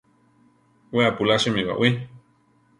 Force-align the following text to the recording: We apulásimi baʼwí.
We 0.95 1.01
apulásimi 1.09 1.65
baʼwí. 1.69 1.89